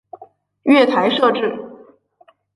[0.63, 1.55] 月台设置